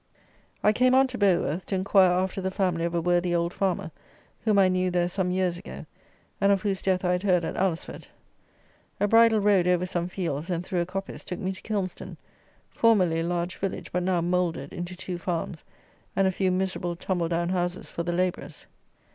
[0.63, 3.91] I came on to Beauworth to inquire after the family of a worthy old farmer,
[4.39, 5.85] whom I knew there some years ago,
[6.41, 8.07] and of whose death I had heard at Alresford.
[8.99, 12.17] A bridle road over some fields and through a coppice took me to Kilmston,
[12.71, 15.63] formerly a large village, but now mouldered into two farms,
[16.15, 18.65] and a few miserable tumble down houses for the labourers.